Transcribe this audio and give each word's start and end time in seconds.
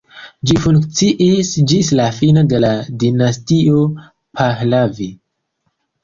Ĝi 0.49 0.55
funkciis 0.61 1.49
ĝis 1.71 1.91
la 1.99 2.07
fino 2.19 2.43
de 2.53 2.61
la 2.63 2.71
dinastio 3.03 3.83
Pahlavi. 4.39 5.11